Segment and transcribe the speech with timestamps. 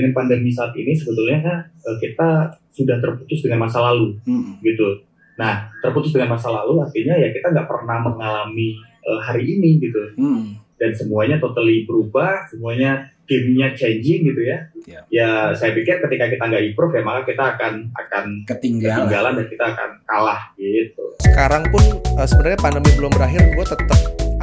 [0.00, 4.64] dengan pandemi saat ini sebetulnya uh, kita sudah terputus dengan masa lalu, hmm.
[4.64, 5.04] gitu.
[5.36, 10.16] Nah, terputus dengan masa lalu artinya ya kita nggak pernah mengalami uh, hari ini gitu.
[10.16, 10.56] Hmm.
[10.80, 14.58] Dan semuanya totally berubah, semuanya gamenya changing gitu ya.
[14.90, 15.02] Yeah.
[15.12, 19.06] Ya saya pikir ketika kita nggak improve ya maka kita akan akan ketinggalan.
[19.06, 21.04] ketinggalan dan kita akan kalah gitu.
[21.22, 21.84] Sekarang pun
[22.18, 24.00] uh, sebenarnya pandemi belum berakhir, gue tetap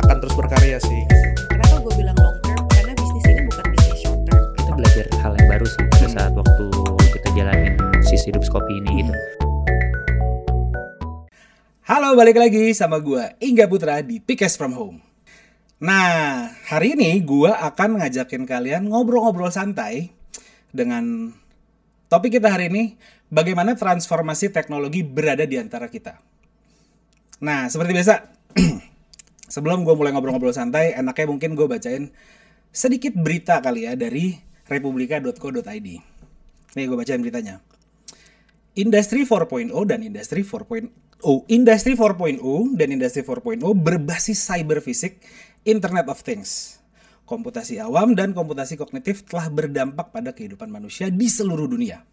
[0.07, 1.26] akan terus berkarya sih.
[4.97, 6.65] Belajar hal yang baru sih pada saat waktu
[7.13, 9.13] kita jalanin sisi hidup kopi ini gitu.
[11.85, 14.97] Halo, balik lagi sama gue Ingga Putra di Pikes From Home.
[15.77, 20.09] Nah, hari ini gue akan ngajakin kalian ngobrol-ngobrol santai
[20.73, 21.29] dengan
[22.09, 22.97] topik kita hari ini,
[23.29, 26.17] bagaimana transformasi teknologi berada di antara kita.
[27.45, 28.33] Nah, seperti biasa,
[29.53, 32.09] sebelum gue mulai ngobrol-ngobrol santai, enaknya mungkin gue bacain
[32.73, 35.87] sedikit berita kali ya dari republika.co.id.
[36.75, 37.63] Nih gue bacain beritanya.
[38.77, 40.93] Industri 4.0 dan Industri 4.0
[41.49, 42.37] Industri 4.0
[42.77, 45.17] dan Industri 4.0 berbasis cyber fisik
[45.65, 46.77] Internet of Things.
[47.25, 52.05] Komputasi awam dan komputasi kognitif telah berdampak pada kehidupan manusia di seluruh dunia.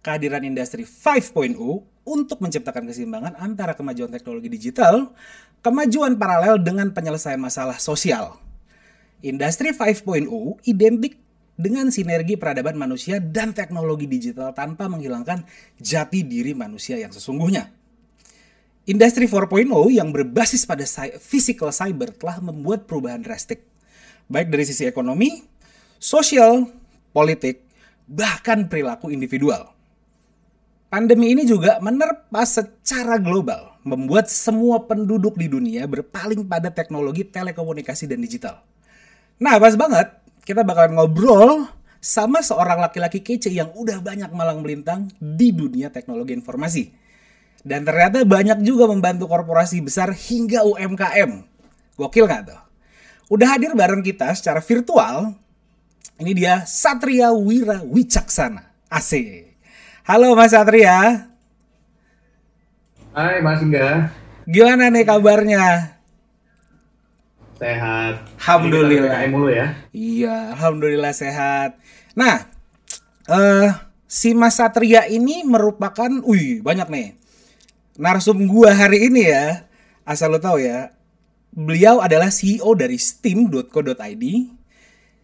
[0.00, 1.60] Kehadiran industri 5.0
[2.08, 5.12] untuk menciptakan keseimbangan antara kemajuan teknologi digital,
[5.60, 8.40] kemajuan paralel dengan penyelesaian masalah sosial.
[9.20, 10.24] Industri 5.0
[10.64, 11.20] identik
[11.60, 15.44] dengan sinergi peradaban manusia dan teknologi digital tanpa menghilangkan
[15.76, 17.68] jati diri manusia yang sesungguhnya.
[18.88, 20.82] Industri 4.0 yang berbasis pada
[21.20, 23.62] physical cyber telah membuat perubahan drastik,
[24.26, 25.44] baik dari sisi ekonomi,
[26.00, 26.64] sosial,
[27.12, 27.60] politik,
[28.08, 29.70] bahkan perilaku individual.
[30.90, 38.10] Pandemi ini juga menerpa secara global, membuat semua penduduk di dunia berpaling pada teknologi telekomunikasi
[38.10, 38.58] dan digital.
[39.38, 40.19] Nah, pas banget,
[40.50, 41.70] kita bakalan ngobrol
[42.02, 46.90] sama seorang laki-laki kece yang udah banyak malang melintang di dunia teknologi informasi
[47.62, 51.46] dan ternyata banyak juga membantu korporasi besar hingga UMKM.
[51.94, 52.60] Gokil nggak tuh?
[53.30, 55.38] Udah hadir bareng kita secara virtual.
[56.18, 58.74] Ini dia Satria Wira Wicaksana.
[58.90, 59.54] Asik.
[60.02, 61.30] Halo Mas Satria.
[63.14, 64.10] Hai Mas Inga.
[64.50, 65.99] Gimana nih kabarnya?
[67.60, 68.14] Sehat.
[68.40, 69.20] Alhamdulillah.
[69.28, 69.76] mulu ya.
[69.92, 71.76] Iya, alhamdulillah sehat.
[72.16, 72.48] Nah,
[73.28, 73.68] eh uh,
[74.08, 77.08] si Mas Satria ini merupakan, wih banyak nih
[78.00, 79.68] narsum gua hari ini ya,
[80.08, 80.96] asal lo tahu ya,
[81.52, 84.24] beliau adalah CEO dari steam.co.id,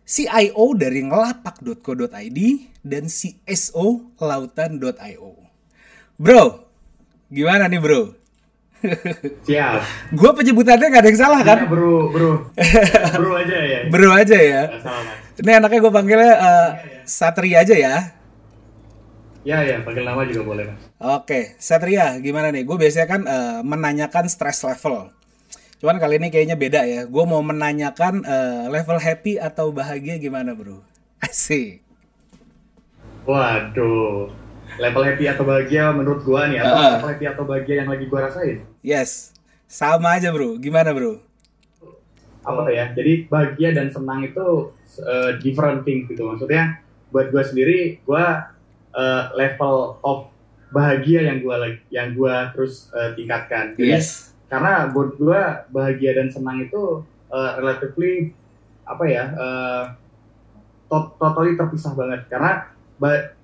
[0.04, 2.40] CIO dari ngelapak.co.id,
[2.84, 5.32] dan CSO lautan.io.
[6.20, 6.44] Bro,
[7.32, 8.25] gimana nih bro?
[9.48, 9.80] Siap.
[10.14, 11.58] Gue penyebutannya gak ada yang salah kan?
[11.64, 12.32] Ya, bro, bro.
[13.20, 13.80] Bro aja ya.
[13.88, 14.62] bro aja ya.
[15.36, 16.68] Ini anaknya gue panggilnya uh,
[17.04, 17.94] Satria aja ya.
[19.46, 20.82] Ya ya, panggil nama juga boleh mas.
[20.98, 22.66] Oke, Satria, gimana nih?
[22.66, 25.14] Gue biasanya kan uh, menanyakan stress level.
[25.78, 27.06] Cuman kali ini kayaknya beda ya.
[27.06, 30.82] Gue mau menanyakan uh, level happy atau bahagia gimana, bro?
[31.26, 31.84] Asik.
[33.26, 34.30] Waduh,
[34.76, 36.90] level happy atau bahagia menurut gue nih atau uh.
[36.96, 38.56] level happy atau bahagia yang lagi gue rasain?
[38.80, 39.32] Yes,
[39.66, 40.56] sama aja bro.
[40.60, 41.20] Gimana bro?
[42.46, 42.92] Apa ya?
[42.94, 44.70] Jadi bahagia dan senang itu
[45.02, 46.22] uh, different thing gitu.
[46.30, 46.78] Maksudnya
[47.10, 48.24] buat gue sendiri, gue
[48.94, 50.30] uh, level of
[50.70, 51.56] bahagia yang gue
[51.90, 53.74] yang gue terus uh, tingkatkan.
[53.74, 54.36] Jadi, yes.
[54.46, 55.40] Karena buat gue
[55.74, 58.30] bahagia dan senang itu uh, relatively
[58.86, 59.84] apa ya uh,
[60.86, 62.70] to totally terpisah banget karena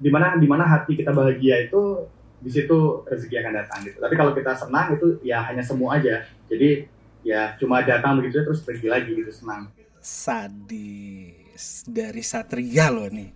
[0.00, 2.08] di mana di mana hati kita bahagia itu
[2.42, 3.98] di situ rezeki akan datang gitu.
[4.02, 6.26] Tapi kalau kita senang itu ya hanya semu aja.
[6.50, 6.88] Jadi
[7.22, 9.70] ya cuma datang begitu terus pergi lagi gitu senang.
[10.02, 13.30] Sadis dari Satria loh nih.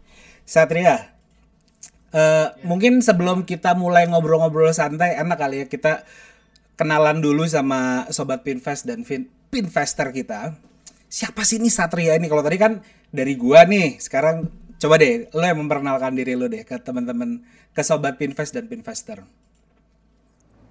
[0.46, 1.16] Satria,
[2.16, 2.64] Uh, ya.
[2.64, 6.06] Mungkin sebelum kita mulai ngobrol-ngobrol santai, enak kali ya kita
[6.78, 10.54] kenalan dulu sama sobat Pinvest dan fin Pinvester kita.
[11.12, 12.30] Siapa sih ini Satria ini?
[12.30, 16.62] Kalau tadi kan dari gua nih, sekarang coba deh lo yang memperkenalkan diri lo deh
[16.62, 17.40] ke teman-teman,
[17.72, 19.24] ke sobat Pinvest dan Pinvester.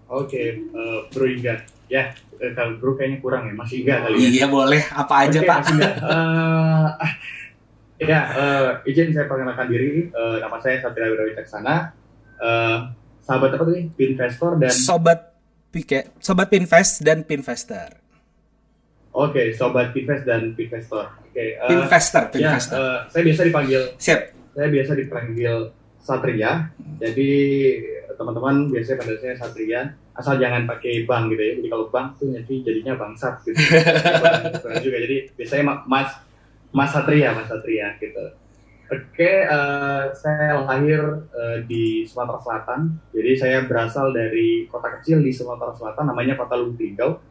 [0.05, 1.55] Oke, okay, uh, eh, Bro Iga.
[1.89, 4.27] Ya, eh, kalau Bro kayaknya kurang ya, masih Iga kali ya.
[4.41, 5.59] Iya boleh, apa aja okay, Pak.
[6.05, 6.89] Uh,
[7.95, 10.11] Ya, uh, izin saya perkenalkan diri.
[10.11, 11.95] Uh, nama saya Satria Wirawi Teksana.
[12.35, 12.91] Uh,
[13.23, 13.87] sahabat apa tadi?
[13.95, 15.39] Pinvestor dan Sobat
[15.71, 18.04] Pike, Sobat Pinvest dan Pinvestor.
[19.15, 21.07] Oke, okay, Sobat Pinvest dan Pinvestor.
[21.07, 22.75] Oke, okay, uh, Pinvestor, Pinvestor.
[22.75, 24.19] Ya, uh, saya biasa dipanggil Siap.
[24.51, 25.55] Saya biasa dipanggil
[26.03, 26.51] Satria.
[26.99, 27.31] Jadi
[28.15, 29.81] teman-teman biasanya pada saya Satria
[30.15, 33.59] asal jangan pakai bank gitu ya jadi kalau bank tuh nanti jadinya bangsat gitu
[34.87, 36.15] juga jadi biasanya mas
[36.75, 38.35] Mas Satria, Mas Satria gitu.
[38.91, 42.99] Oke, eh, saya lahir eh, di Sumatera Selatan.
[43.15, 47.23] Jadi saya berasal dari kota kecil di Sumatera Selatan, namanya Kota Lubuk Linggau.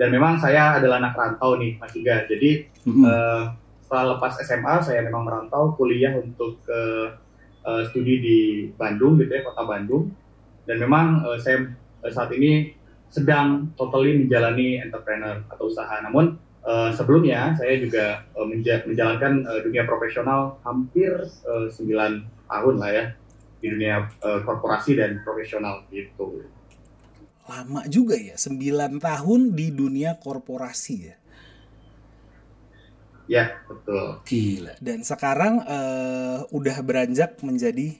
[0.00, 2.24] Dan memang saya adalah anak rantau nih, Mas Iga.
[2.24, 3.04] Jadi Mm-mm.
[3.04, 3.42] eh,
[3.84, 6.80] setelah lepas SMA, saya memang merantau kuliah untuk ke
[7.68, 8.38] eh, studi di
[8.72, 10.08] Bandung, gitu ya, Kota Bandung.
[10.64, 11.68] Dan memang eh, saya
[12.00, 12.72] eh, saat ini
[13.12, 16.00] sedang totally menjalani entrepreneur atau usaha.
[16.00, 22.74] Namun eh, sebelumnya saya juga eh, menja- menjalankan eh, dunia profesional hampir eh, 9 tahun
[22.80, 23.04] lah ya
[23.60, 26.40] di dunia eh, korporasi dan profesional gitu.
[27.50, 31.16] Lama juga ya, 9 tahun di dunia korporasi ya.
[33.26, 34.22] Ya, betul.
[34.22, 34.78] Gila.
[34.78, 37.98] Dan sekarang eh, udah beranjak menjadi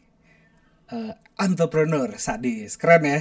[0.91, 2.79] eh, entrepreneur sadis.
[2.79, 3.21] Keren ya.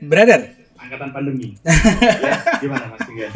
[0.00, 1.54] Brother, Angkatan pandemi.
[2.26, 3.30] ya, gimana Mas Tiga?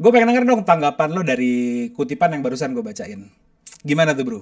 [0.00, 3.26] gue pengen denger dong tanggapan lo dari kutipan yang barusan gue bacain.
[3.82, 4.40] Gimana tuh bro?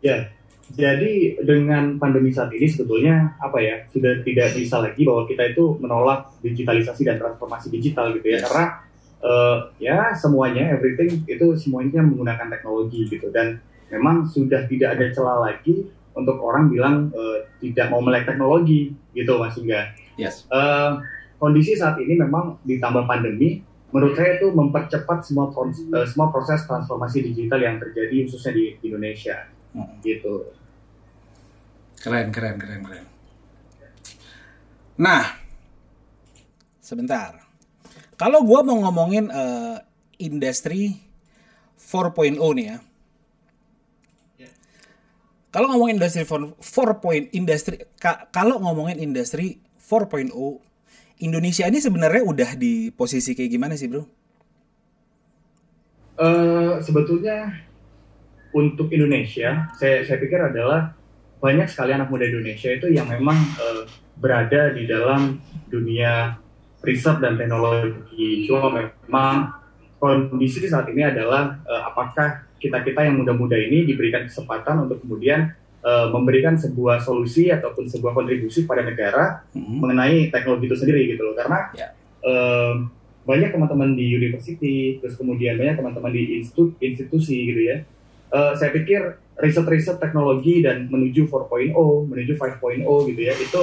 [0.00, 0.32] Ya,
[0.74, 5.76] jadi dengan pandemi saat ini sebetulnya apa ya sudah tidak bisa lagi bahwa kita itu
[5.82, 8.44] menolak digitalisasi dan transformasi digital gitu ya Yes.
[8.46, 8.66] karena
[9.20, 13.58] eh, ya semuanya everything itu semuanya menggunakan teknologi gitu dan
[13.90, 19.36] memang sudah tidak ada celah lagi untuk orang bilang eh, tidak mau melek teknologi gitu
[19.38, 19.80] mas Hingga.
[20.16, 20.46] Yes.
[20.48, 20.90] Eh,
[21.40, 26.62] kondisi saat ini memang ditambah pandemi, menurut saya itu mempercepat semua proses, eh, semua proses
[26.68, 30.02] transformasi digital yang terjadi khususnya di Indonesia, Mm.
[30.02, 30.50] gitu.
[32.00, 33.06] Keren, keren, keren, keren.
[34.96, 35.36] Nah,
[36.80, 37.44] sebentar.
[38.16, 39.76] Kalau gua mau ngomongin eh,
[40.20, 40.96] industri
[41.76, 42.78] 4.0 nih ya.
[45.50, 50.30] Kalau ngomongin industri 4 point industri ka- kalau ngomongin industri 4.0
[51.20, 54.06] Indonesia ini sebenarnya udah di posisi kayak gimana sih, Bro?
[56.20, 57.50] Eh, sebetulnya
[58.54, 60.94] untuk Indonesia, saya saya pikir adalah
[61.40, 63.82] banyak sekali anak muda Indonesia itu yang memang eh,
[64.20, 66.36] berada di dalam dunia
[66.84, 68.44] riset dan teknologi.
[68.44, 69.56] Cuma memang
[69.96, 75.48] kondisi saat ini adalah eh, apakah kita kita yang muda-muda ini diberikan kesempatan untuk kemudian
[75.80, 79.80] eh, memberikan sebuah solusi ataupun sebuah kontribusi pada negara Mm-mm.
[79.80, 81.88] mengenai teknologi itu sendiri gitu loh karena Ya.
[82.20, 87.78] em, banyak teman-teman di university terus kemudian banyak teman-teman di institu- institusi gitu ya
[88.30, 91.72] Eh, saya pikir riset-riset teknologi dan menuju 4.0
[92.12, 93.60] menuju 5.0 gitu ya itu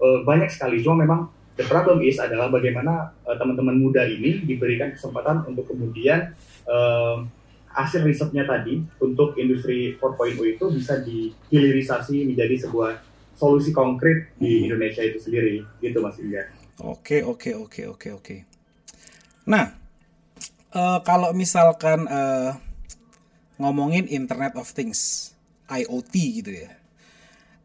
[0.00, 1.20] eh, banyak sekali cuma memang
[1.60, 6.32] the problem is adalah bagaimana eh, teman-teman muda ini diberikan kesempatan untuk kemudian
[6.64, 7.28] em,
[7.68, 12.98] hasil risetnya tadi untuk industri 4.0 itu bisa dihilirisasi menjadi sebuah
[13.38, 16.50] solusi konkret di Indonesia itu sendiri gitu Mas Indra.
[16.82, 18.36] Oke, oke, oke, oke, oke.
[19.46, 19.74] Nah,
[20.74, 22.50] eh, kalau misalkan eh,
[23.58, 25.30] ngomongin Internet of Things,
[25.66, 26.72] IoT gitu ya.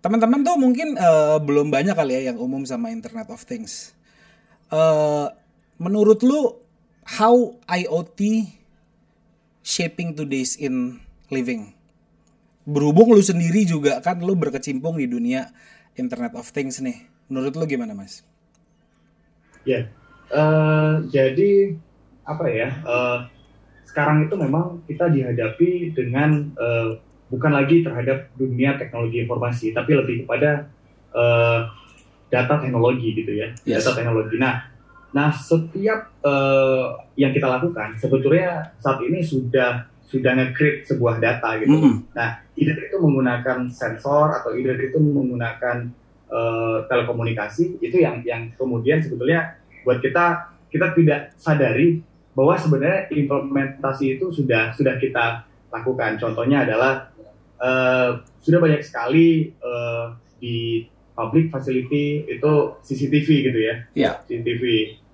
[0.04, 3.96] Teman-teman tuh mungkin eh, belum banyak kali ya yang umum sama Internet of Things.
[4.74, 5.28] Eh,
[5.80, 6.60] menurut lu,
[7.08, 8.50] how IoT
[9.64, 11.00] shaping today's in
[11.32, 11.72] living?
[12.68, 15.54] Berhubung lu sendiri juga kan lu berkecimpung di dunia
[15.96, 17.06] Internet of Things nih.
[17.32, 18.26] Menurut lu gimana, Mas?
[19.64, 19.88] Ya,
[20.34, 21.80] eh, jadi
[22.28, 22.70] apa ya?
[22.84, 23.20] eh,
[23.94, 26.98] sekarang itu memang kita dihadapi dengan eh,
[27.30, 30.66] bukan lagi terhadap dunia teknologi informasi, tapi lebih kepada
[31.14, 31.60] eh,
[32.34, 33.86] data teknologi gitu ya, Yes.
[33.86, 34.42] data teknologi.
[34.42, 34.66] Nah,
[35.14, 36.86] nah setiap eh,
[37.22, 41.70] yang kita lakukan sebetulnya saat ini sudah sudah nge-create sebuah data gitu.
[41.70, 42.18] Mm-mm.
[42.18, 45.86] Nah, either itu menggunakan sensor atau either itu menggunakan
[46.34, 49.54] eh, telekomunikasi itu yang yang kemudian sebetulnya
[49.86, 52.02] buat kita kita tidak sadari
[52.34, 56.18] bahwa sebenarnya implementasi itu sudah sudah kita lakukan.
[56.18, 57.10] Contohnya adalah
[57.62, 58.10] eh,
[58.42, 60.06] sudah banyak sekali eh,
[60.42, 63.76] di public facility itu CCTV gitu ya.
[63.94, 64.12] Iya.
[64.26, 64.64] CCTV.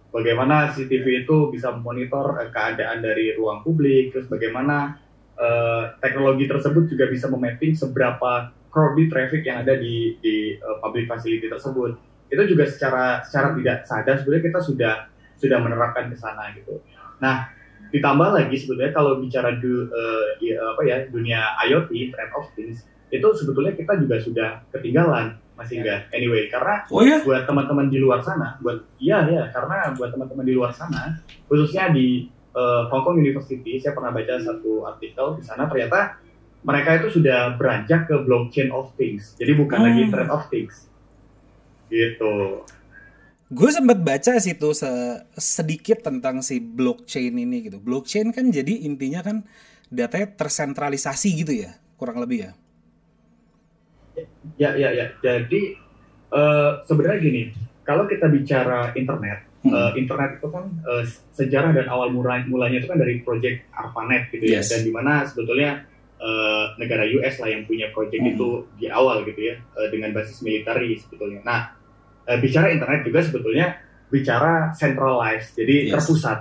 [0.09, 4.97] Bagaimana CCTV itu bisa memonitor eh, keadaan dari ruang publik, terus bagaimana
[5.35, 11.05] eh, teknologi tersebut juga bisa memapping seberapa crowded traffic yang ada di di eh, public
[11.05, 11.99] facility tersebut.
[12.31, 14.93] Itu juga secara secara tidak sadar sebenarnya kita sudah
[15.39, 16.83] sudah menerapkan ke sana gitu.
[17.19, 17.51] Nah,
[17.89, 22.83] ditambah lagi sebetulnya kalau bicara du, eh, ya, apa ya dunia IoT, Internet of Things,
[23.09, 26.07] itu sebetulnya kita juga sudah ketinggalan masih enggak.
[26.13, 27.19] Anyway, karena Oh ya?
[27.25, 31.17] buat teman-teman di luar sana, buat iya ya, karena buat teman-teman di luar sana,
[31.49, 36.17] khususnya di eh, Hong Kong University, saya pernah baca satu artikel di sana ternyata
[36.59, 39.85] mereka itu sudah beranjak ke blockchain of things, jadi bukan Oh.
[39.85, 40.87] lagi internet of things,
[41.87, 42.63] gitu.
[43.49, 47.81] Gue sempat baca sih tuh se- sedikit tentang si blockchain ini gitu.
[47.81, 49.41] Blockchain kan jadi intinya kan
[49.89, 52.51] datanya tersentralisasi gitu ya, kurang lebih ya.
[54.61, 55.05] Ya, ya, ya.
[55.17, 55.73] Jadi
[56.29, 57.41] eh, sebenarnya gini,
[57.81, 59.75] kalau kita bicara internet, Hmm.
[59.75, 61.03] eh, internet itu kan eh,
[61.35, 64.69] sejarah dan awal mulai mulanya itu kan dari project ARPANET gitu ya, Yes.
[64.71, 65.89] dan di mana sebetulnya
[66.19, 68.31] eh, negara US lah yang punya project Hmm.
[68.35, 71.41] itu di awal gitu ya, eh, dengan basis military sebetulnya.
[71.41, 71.78] Nah,
[72.27, 73.67] eh, bicara internet juga sebetulnya
[74.09, 75.91] bicara centralized, jadi Yes.
[75.95, 76.39] terpusat.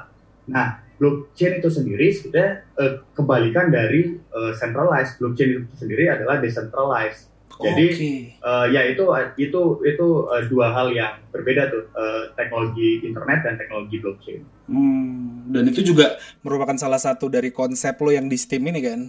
[0.49, 5.21] Nah, blockchain itu sendiri sebetulnya eh, kebalikan dari eh, centralized.
[5.21, 7.29] Blockchain itu sendiri adalah decentralized.
[7.59, 8.11] Jadi, Oke.
[8.39, 9.03] Eh, ya itu
[9.35, 14.43] itu itu eh, dua hal yang berbeda tuh eh, teknologi internet dan teknologi blockchain.
[14.71, 16.17] Hmm, dan itu juga
[16.47, 19.01] merupakan salah satu dari konsep lo yang di Steam ini kan.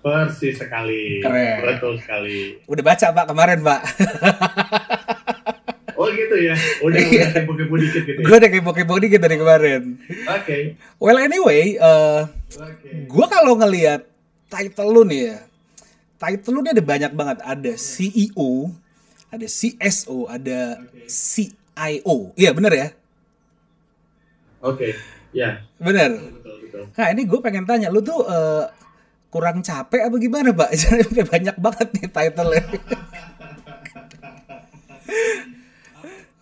[0.00, 1.60] Persis sekali, Keren.
[1.62, 2.56] betul sekali.
[2.64, 3.80] Udah baca Pak kemarin Pak.
[5.92, 7.28] Oh gitu ya, udah Iya.
[7.28, 8.18] udah kepo-kepo dikit gitu.
[8.18, 8.38] gue Ya?
[8.40, 9.82] udah kepo-kepo dikit dari kemarin.
[10.30, 10.56] Oke,
[10.96, 12.88] Well anyway, eh oke.
[13.04, 14.08] gue kalau ngelihat
[14.48, 15.36] title lu nih ya,
[16.16, 17.38] title lu nih ada banyak banget.
[17.42, 18.72] Ada CEO,
[19.28, 22.16] ada CSO, ada CIO.
[22.32, 22.88] Iya bener ya,
[24.62, 24.96] Oke,
[25.32, 26.16] ya bener.
[26.32, 26.84] betul betul.
[26.90, 28.64] Nah ini gue pengen tanya, lu tuh eh,
[29.30, 30.70] kurang capek apa gimana Pak?
[30.80, 32.62] Sampai banyak banget nih title-nya.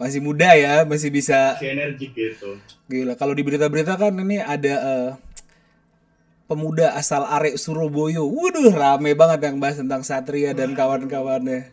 [0.00, 2.56] masih muda ya, masih bisa Si energik gitu.
[2.88, 5.10] Gila, kalau di berita-berita kan ini ada eh,
[6.48, 8.24] pemuda asal Arek Surabaya.
[8.24, 11.68] Waduh, rame banget yang bahas tentang Satria dan kawan-kawannya.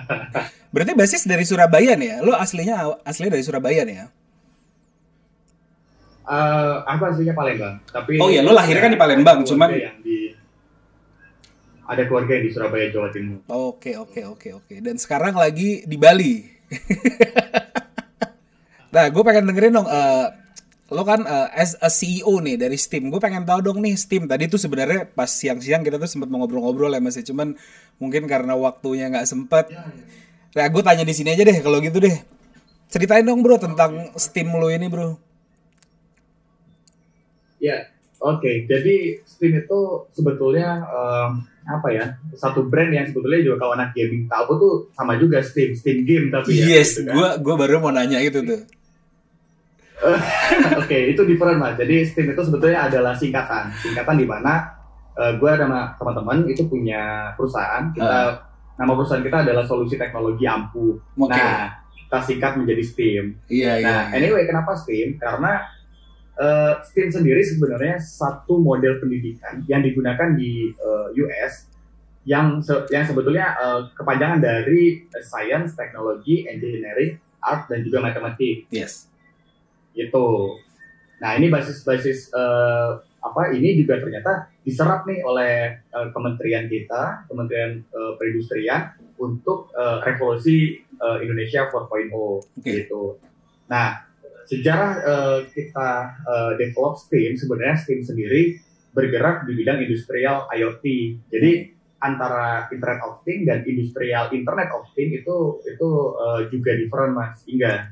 [0.74, 2.16] Berarti basis dari Surabaya nih ya?
[2.22, 4.06] Lo aslinya aslinya dari Surabaya nih ya?
[6.24, 10.00] Eh, aku aslinya Palembang, tapi Oh iya, lo lahirnya kan di Palembang, ada cuman- yang
[10.00, 10.23] di
[11.84, 13.44] ada keluarga yang di Surabaya Jawa Timur.
[13.48, 14.74] Oke, oke, oke, oke.
[14.80, 16.40] Dan sekarang lagi di Bali.
[18.94, 19.88] nah, gue pengen dengerin dong.
[19.88, 20.26] eh,
[20.92, 23.12] lo kan eh, as a CEO nih dari Steam.
[23.12, 24.24] Gue pengen tahu dong nih Steam.
[24.24, 27.20] Tadi tuh sebenarnya pas siang-siang kita tuh sempat mau ngobrol-ngobrol ya Mas.
[27.20, 27.24] ya.
[27.28, 27.52] Cuman
[28.00, 29.68] mungkin karena waktunya nggak sempet.
[30.54, 32.16] Nah, gue tanya di sini aja deh kalau gitu deh.
[32.88, 35.18] Ceritain dong bro tentang Steam lo ini bro.
[37.60, 37.88] Ya,
[38.20, 38.68] oke.
[38.68, 39.80] Jadi Steam itu
[40.12, 42.04] sebetulnya em, apa ya?
[42.36, 46.28] Satu brand yang sebetulnya juga kalau anak gaming tahu tuh sama juga Steam, Steam game
[46.28, 46.78] tapi ya.
[46.80, 47.14] yes, gitu kan.
[47.16, 48.60] gue gua baru mau nanya itu tuh.
[50.84, 51.80] Oke, itu different mas.
[51.80, 54.74] Jadi Steam itu sebetulnya adalah singkatan, singkatan di mana
[55.14, 57.88] gue sama teman-teman itu punya perusahaan.
[57.94, 58.18] Kita
[58.74, 60.98] nama perusahaan kita adalah Solusi Teknologi Ampuh.
[60.98, 61.30] Oke.
[61.30, 63.24] Nah, kita singkat menjadi Steam.
[63.46, 63.86] Iya, iya.
[63.86, 65.16] Nah, anyway, kenapa Steam?
[65.16, 65.62] Karena
[66.34, 71.70] eh, Steam sendiri sebenarnya satu model pendidikan yang digunakan di eh, US
[72.24, 78.66] yang se- yang sebetulnya eh, kepanjangan dari eh, Science, Teknologi, Engineering, Art dan juga Matematik
[78.72, 79.06] Yes.
[79.92, 80.58] gitu.
[81.20, 82.90] Nah, ini basis-basis eh,
[83.24, 89.98] apa ini juga ternyata diserap nih oleh eh, kementerian kita, Kementerian eh, Perindustrian untuk eh,
[90.04, 92.40] revolusi eh, Indonesia 4.0 Oke.
[92.64, 93.16] gitu.
[93.68, 94.03] Nah,
[94.48, 95.90] sejarah eh, kita
[96.24, 98.60] eh, develop Steam sebenarnya Steam sendiri
[98.94, 100.84] bergerak di bidang industrial IoT.
[101.32, 101.52] Jadi
[102.04, 105.36] antara Internet of Things dan industrial Internet of Things itu
[105.66, 107.90] itu eh, juga different mas hingga.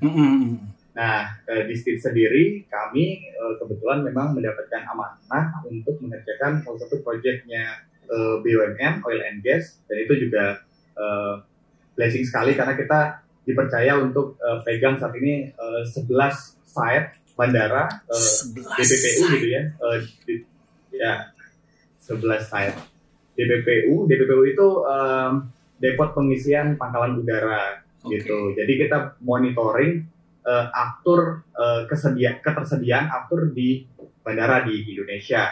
[0.93, 7.81] Nah, di Steam sendiri kami eh, kebetulan memang mendapatkan amanah untuk mengerjakan salah satu proyeknya
[8.05, 10.61] eh, BUMN Oil and Gas dan itu juga
[10.97, 11.35] eh,
[11.97, 16.09] blessing sekali karena kita dipercaya untuk eh, pegang saat ini eh, 11
[16.63, 18.77] site bandara eh, Sebelas.
[18.77, 19.63] DPPU gitu ya.
[19.69, 20.45] Eh, di-
[20.93, 21.13] ya
[22.01, 22.77] 11 site.
[23.33, 25.33] DPPU, DPPU itu em,
[25.79, 28.21] depot pengisian pangkalan udara Oke.
[28.21, 28.53] gitu.
[28.53, 30.05] Jadi kita monitoring
[30.43, 33.83] eh, aftur eh, kesedia ketersediaan aftur di
[34.21, 35.49] bandara di Indonesia.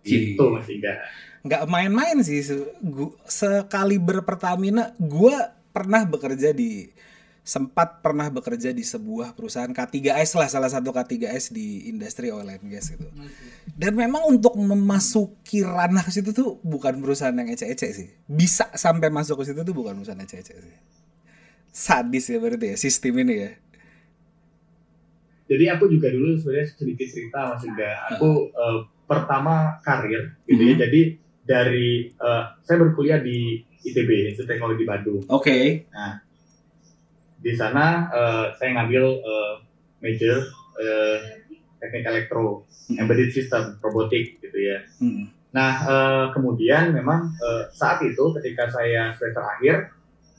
[0.00, 0.94] Gitu Mas Iga.
[1.40, 5.36] nggak main-main sih se- gu- sekaliber Pertamina gua
[5.70, 6.88] pernah bekerja di
[7.44, 12.72] sempat pernah bekerja di sebuah perusahaan K3S lah salah satu K3S di industri oil and
[12.72, 13.04] gas gitu
[13.76, 19.12] dan memang untuk memasuki ranah ke situ tuh bukan perusahaan yang ece-ece sih bisa sampai
[19.12, 20.76] masuk ke situ tuh bukan perusahaan ece-ece sih
[21.68, 23.52] sadis ya berarti ya sistem ini ya
[25.44, 28.16] Jadi aku juga dulu sebenarnya sedikit cerita Mas Iga.
[28.16, 30.72] Aku eh, pertama karir gitu ya.
[30.72, 30.80] Mhm.
[30.80, 31.00] Jadi
[31.44, 35.20] dari eh, saya berkuliah di ITB Institut Teknologi Bandung.
[35.28, 35.84] oke
[37.44, 39.54] Di sana eh, saya ngambil eh,
[40.00, 40.40] major
[40.74, 41.18] eh,
[41.76, 42.96] teknik elektro, Mhm.
[42.98, 44.80] embedded system, robotik gitu ya.
[44.98, 45.28] Hmm.
[45.50, 49.74] Nah, eh, kemudian memang eh, saat itu ketika saya semester akhir,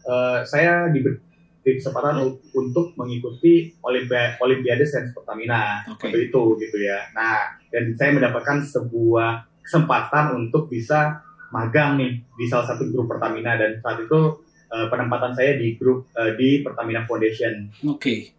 [0.03, 1.21] eh, saya diber-
[1.61, 6.05] di kesempatan u- untuk mengikuti Olimpiade, Olimpiade Sains Pertamina Oke.
[6.05, 7.09] waktu itu gitu ya.
[7.11, 11.17] Nah, dan saya mendapatkan sebuah kesempatan untuk bisa
[11.49, 14.44] magang nih di salah satu grup Pertamina dan saat itu
[14.75, 18.35] eh, penempatan saya di grup eh, di Pertamina Foundation Oke.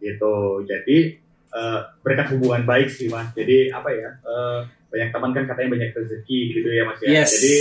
[0.00, 0.64] gitu.
[0.64, 0.98] Jadi
[1.52, 3.28] eh, berkat hubungan baik sih mas.
[3.36, 4.10] Jadi apa ya?
[4.24, 7.08] eh, banyak teman kan katanya banyak rezeki gitu ya mas ya.
[7.20, 7.30] Yes.
[7.36, 7.56] Jadi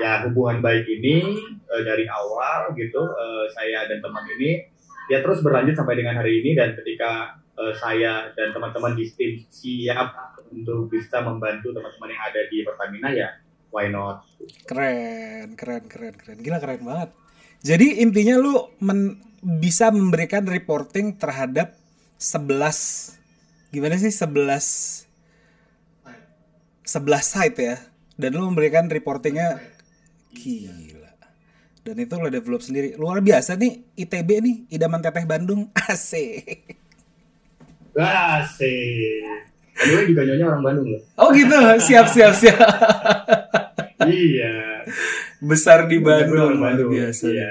[0.00, 1.20] ya hubungan baik ini
[1.68, 4.64] eh, dari awal gitu eh, saya dan teman ini
[5.12, 9.36] ya terus berlanjut sampai dengan hari ini dan ketika eh, saya dan teman-teman di tim
[9.52, 13.28] siap untuk bisa membantu teman-teman yang ada di Pertamina ya
[13.72, 14.24] why not?
[14.68, 16.38] Keren, keren, keren, keren.
[16.44, 17.10] Gila keren banget.
[17.62, 21.74] Jadi intinya lu men- bisa memberikan reporting terhadap
[22.18, 23.18] 11
[23.74, 25.06] gimana sih 11
[26.82, 27.76] 11 site ya.
[28.14, 29.58] Dan lu memberikan reportingnya
[30.34, 31.10] gila.
[31.82, 32.94] Dan itu lo develop sendiri.
[32.94, 35.66] Luar biasa nih ITB nih, Idaman Teteh Bandung.
[35.90, 36.78] Asik.
[37.98, 39.24] Asik.
[39.72, 41.02] Anyway juga nyonya orang Bandung loh.
[41.18, 42.58] Oh gitu, siap siap siap.
[44.06, 44.84] iya.
[45.42, 47.26] Besar di Bandung, luar biasa.
[47.26, 47.50] Iya.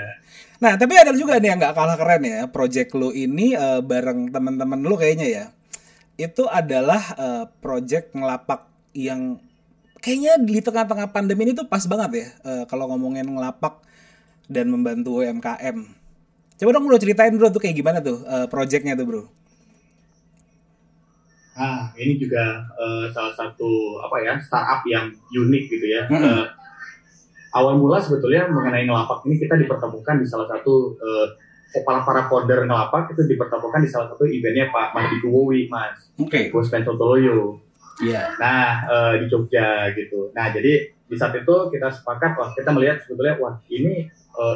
[0.63, 2.47] Nah, tapi ada juga nih yang nggak kalah keren ya.
[2.47, 5.45] Project lu ini eh, bareng teman-teman lu kayaknya ya.
[6.15, 8.63] Itu adalah eh, project ngelapak
[8.95, 9.43] yang
[9.99, 12.27] kayaknya di tengah-tengah pandemi ini tuh pas banget ya.
[12.47, 13.83] eh, kalau ngomongin ngelapak
[14.47, 15.77] dan membantu UMKM.
[16.61, 19.23] Coba dong bro ceritain bro tuh kayak gimana tuh eh, projectnya tuh bro.
[21.57, 26.05] Nah, ini juga eh, salah satu apa ya startup yang unik gitu ya.
[26.05, 26.21] Mm-mm.
[26.21, 26.60] Eh,
[27.51, 31.27] awal mula sebetulnya mengenai ngelapak ini kita dipertemukan di salah satu eh,
[31.83, 36.51] para para founder ngelapak itu dipertemukan di salah satu eventnya Pak Mahdi Kuwowi, Mas, Oke.
[36.51, 37.63] Bos Soloyo.
[38.03, 38.35] Iya.
[38.35, 40.35] Nah, eh, di Jogja gitu.
[40.35, 44.55] Nah, jadi di saat itu kita sepakat, wah kita melihat sebetulnya, wah ini eh,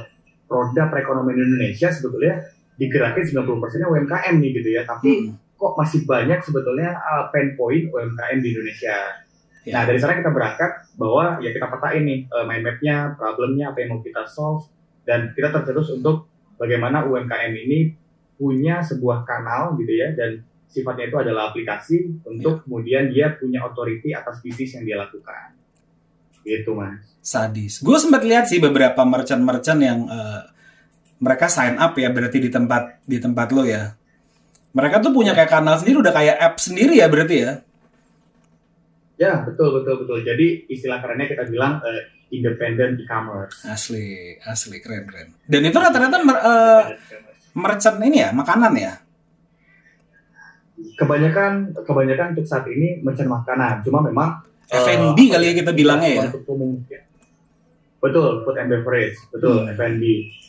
[0.50, 2.42] roda perekonomian Indonesia sebetulnya
[2.76, 4.84] digerakin 90%-nya UMKM nih gitu ya.
[4.84, 5.32] Tapi Mm.
[5.56, 9.24] kok masih banyak sebetulnya uh, pain point UMKM di Indonesia.
[9.66, 9.82] Ya.
[9.82, 13.78] Nah dari sana kita berangkat bahwa ya kita petain nih uh, mind map-nya, problemnya, apa
[13.82, 14.70] yang mau kita solve,
[15.04, 16.30] dan kita terterus untuk
[16.62, 17.98] bagaimana UMKM ini
[18.38, 24.14] punya sebuah kanal gitu ya, dan sifatnya itu adalah aplikasi untuk kemudian dia punya authority
[24.14, 25.56] atas bisnis yang dia lakukan.
[26.46, 27.02] Gitu mas.
[27.26, 27.82] sadis.
[27.82, 30.42] Gue sempat lihat sih beberapa merchant-merchant yang eh,
[31.18, 33.98] mereka sign up ya berarti di tempat di tempat lo ya.
[34.76, 37.66] Mereka tuh punya kayak kanal sendiri udah kayak app sendiri ya berarti ya.
[39.16, 40.20] Ya betul betul betul.
[40.28, 42.02] Jadi istilah kerennya kita bilang uh,
[42.34, 43.64] independent e-commerce.
[43.64, 45.28] Asli, asli keren keren.
[45.48, 46.84] Dan itu rata-rata mer- eh,
[47.56, 48.94] merchant ini ya, makanan ya.
[50.76, 56.10] kebanyakan kebanyakan untuk saat ini merchant makanan cuma memang F&B eh, kali ya kita bilangnya
[56.10, 56.24] ya.
[56.32, 57.05] untuk umum ya.
[58.06, 59.74] Betul food and beverage betul Hmm.
[59.74, 60.04] F&B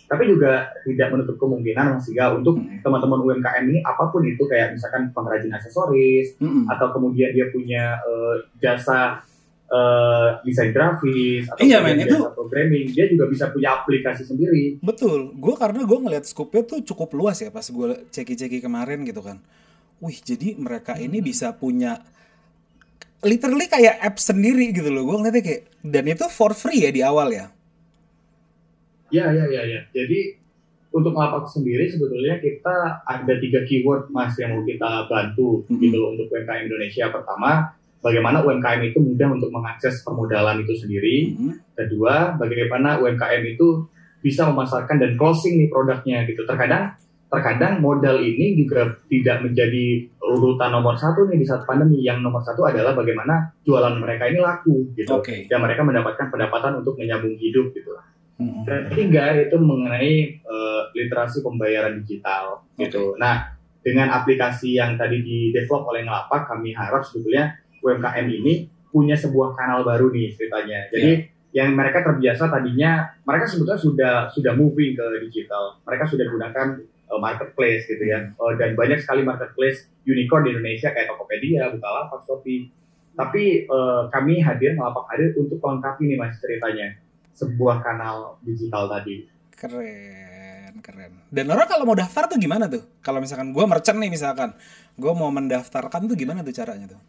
[0.07, 0.53] tapi juga
[0.85, 2.79] tidak menutup kemungkinan Mas Siga untuk Hmm.
[2.79, 6.69] teman-teman UMKM ini apa pun itu kayak misalkan pengrajin aksesoris Mm-mm.
[6.69, 9.25] atau kemudian dia punya eh, jasa
[9.67, 15.35] eh, desain grafis atau Iya, men, itu- programming dia juga bisa punya aplikasi sendiri Betul,
[15.35, 19.43] gue karena gue ngeliat scope-nya tuh cukup luas ya pas gue ceki-ceki kemarin gitu kan.
[19.97, 21.99] Wih, jadi mereka ini bisa punya
[23.25, 25.07] literally kayak app sendiri gitu loh.
[25.09, 27.49] Gue ngeliatnya kayak dan itu for free ya di awal ya.
[29.15, 29.81] Ya, ya, ya, ya.
[29.95, 30.43] Jadi
[30.91, 35.79] untuk ngelapak sendiri sebetulnya kita ada tiga keyword mas yang mau kita bantu Mhm.
[35.79, 37.13] gitu loh untuk UMKM Indonesia.
[37.13, 41.37] Pertama, bagaimana UMKM itu mudah untuk mengakses permodalan itu sendiri.
[41.37, 41.53] Mhm.
[41.77, 43.87] Kedua, bagaimana UMKM itu
[44.25, 46.43] bisa memasarkan dan closing nih produknya gitu.
[46.49, 46.97] Terkadang
[47.27, 52.03] terkadang modal ini juga tidak menjadi urutan nomor satu nih di saat pandemi.
[52.03, 55.19] Yang nomor satu adalah bagaimana jualan mereka ini laku gitu.
[55.19, 55.51] Oke.
[55.51, 57.91] Dan mereka mendapatkan pendapatan untuk menyambung hidup gitu.
[58.37, 58.63] Mhm.
[58.69, 63.17] Dan ketiga itu mengenai eh, literasi pembayaran digital gitu.
[63.19, 69.15] Nah, dengan aplikasi yang tadi di develop oleh Ngelapak, kami harap sebetulnya UMKM ini punya
[69.15, 70.91] sebuah kanal baru nih ceritanya.
[70.91, 75.81] Jadi yang mereka terbiasa tadinya mereka sebetulnya sudah sudah moving ke digital.
[75.89, 76.67] Mereka sudah gunakan
[77.07, 78.31] eh, marketplace gitu ya.
[78.31, 82.71] Eh, dan banyak sekali marketplace unicorn di Indonesia kayak Tokopedia, Bukalapak, Shopee.
[83.17, 86.99] Tapi eh, kami hadir Ngelapak hadir untuk melengkapi nih Mas ceritanya
[87.37, 89.29] sebuah kanal digital tadi.
[89.57, 91.13] Keren, keren.
[91.33, 92.85] Dan orang kalau mau daftar tuh gimana tuh?
[93.01, 94.53] Kalau misalkan gue merchant nih misalkan,
[94.97, 97.01] gue mau mendaftarkan tuh gimana tuh caranya tuh?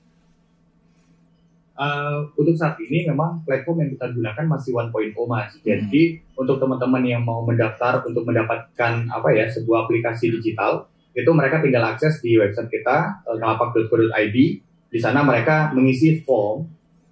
[1.78, 5.54] Uh, untuk saat ini memang platform yang kita gunakan masih 1.0 mas.
[5.62, 11.62] Jadi untuk teman-teman yang mau mendaftar untuk mendapatkan apa ya sebuah aplikasi digital, itu mereka
[11.62, 14.46] tinggal akses di website kita uh.
[14.88, 16.66] Di sana mereka mengisi form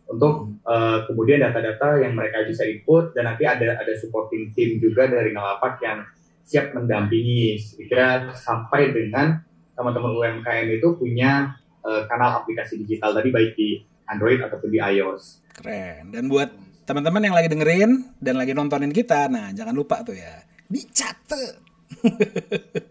[0.10, 5.06] untuk uh, kemudian data-data yang mereka bisa input dan nanti ada ada supporting team juga
[5.06, 6.06] dari ngalapak yang
[6.46, 7.58] siap mendampingi
[7.90, 9.42] kira sampai dengan
[9.74, 15.42] teman-teman UMKM itu punya eh, kanal aplikasi digital tadi baik di Android ataupun di iOS.
[15.56, 16.12] Keren.
[16.14, 16.50] Dan buat
[16.86, 21.56] teman-teman yang lagi dengerin dan lagi nontonin kita, nah jangan lupa tuh ya, dicatat.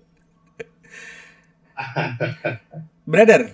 [3.10, 3.50] Brother,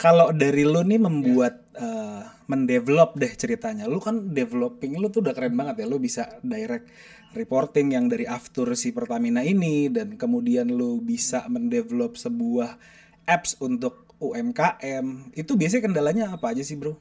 [0.00, 5.36] kalau dari lu nih membuat eh, mendevelop deh ceritanya, lu kan developing lu tuh udah
[5.36, 6.88] keren banget ya, lu bisa direct
[7.36, 12.80] reporting yang dari after si Pertamina ini dan kemudian lu bisa mendevelop sebuah
[13.28, 15.32] apps untuk UMKM.
[15.34, 16.98] Itu biasanya kendalanya apa aja sih, Bro?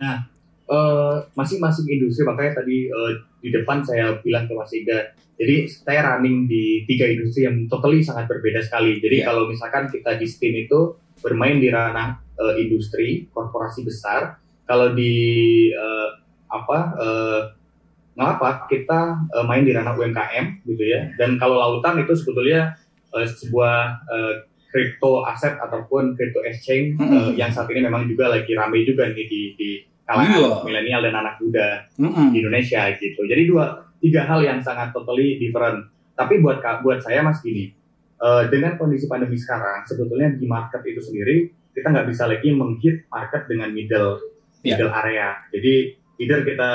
[0.00, 0.26] Nah,
[0.68, 6.00] eh, masing-masing industri makanya tadi eh, di depan saya bilang ke Mas Iga, jadi saya
[6.14, 9.02] running di tiga industri yang totally sangat berbeda sekali.
[9.02, 9.26] Jadi Iya.
[9.32, 15.14] kalau misalkan kita di STEAM itu bermain di ranah eh, industri, korporasi besar, kalau di
[15.74, 16.08] eh,
[16.48, 17.40] apa eh,
[18.14, 19.00] nggak apa kita
[19.34, 21.10] eh, main di ranah UMKM gitu ya.
[21.18, 22.78] Dan kalau lautan itu sebetulnya
[23.14, 24.34] eh, sebuah eh,
[24.74, 27.30] crypto aset ataupun crypto exchange Mm-mm.
[27.30, 29.68] eh, yang saat ini memang juga lagi rame juga nih di, di
[30.02, 30.50] kalangan Iya.
[30.66, 32.34] milenial dan anak muda Mm-mm.
[32.34, 33.22] di Indonesia gitu.
[33.22, 33.64] Jadi dua
[34.02, 35.86] tiga hal yang sangat totally different.
[36.12, 37.70] Tapi buat buat saya mas gini,
[38.16, 41.36] eh, dengan kondisi pandemi sekarang sebetulnya di market itu sendiri
[41.70, 44.18] kita nggak bisa lagi menghit market dengan middle
[44.60, 44.74] Iya.
[44.74, 45.38] middle area.
[45.50, 45.74] Jadi
[46.18, 46.70] either kita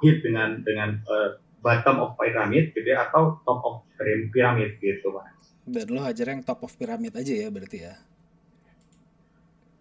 [0.00, 5.12] hit dengan dengan eh, bottom of pyramid gitu ya atau top of pyram- pyramid gitu
[5.12, 5.28] mas.
[5.70, 7.94] Dan lo hajar yang top of pyramid aja ya berarti ya.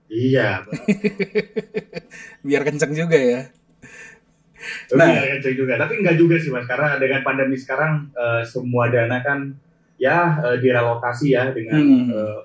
[0.10, 0.66] Iya,
[2.48, 3.42] Biar kenceng juga ya.
[4.98, 5.38] Nah, Nah.
[5.38, 5.78] kenceng juga.
[5.78, 9.54] Tapi enggak juga sih mas, karena dengan pandemi sekarang eh, semua dana kan
[10.02, 12.10] ya eh, direlokasi ya dengan Hmm.
[12.10, 12.40] eh,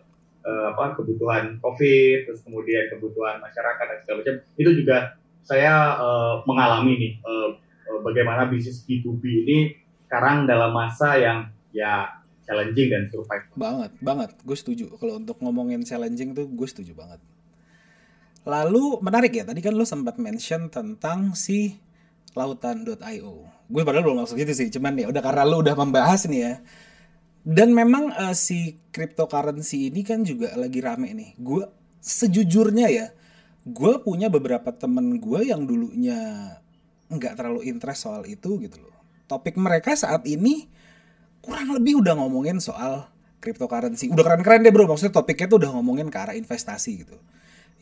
[0.44, 4.34] eh, apa kebutuhan COVID, terus kemudian kebutuhan masyarakat dan segala macam.
[4.60, 4.96] Itu juga
[5.40, 7.48] saya eh, mengalami nih eh,
[7.88, 9.58] eh, bagaimana bisnis B2B ini
[10.04, 12.12] sekarang dalam masa yang ya
[12.44, 13.44] challenging dan survive.
[13.56, 14.30] Banget, banget.
[14.44, 14.84] Gue setuju.
[15.00, 17.20] Kalau untuk ngomongin challenging tuh gue setuju banget.
[18.44, 21.80] Lalu menarik ya, tadi kan lo sempat mention tentang si
[22.36, 23.34] lautan.io.
[23.72, 26.54] Gue padahal belum masuk situ sih, cuman ya udah karena lo udah membahas nih ya.
[27.44, 31.30] Dan memang eh, si cryptocurrency ini kan juga lagi rame nih.
[31.40, 31.64] Gue
[32.04, 33.06] sejujurnya ya,
[33.64, 36.52] gue punya beberapa temen gue yang dulunya
[37.08, 38.92] nggak terlalu interest soal itu gitu loh.
[39.24, 40.68] Topik mereka saat ini
[41.44, 43.12] kurang lebih udah ngomongin soal
[43.44, 44.08] cryptocurrency.
[44.08, 47.20] Udah keren-keren deh bro, maksudnya topiknya tuh udah ngomongin ke arah investasi gitu.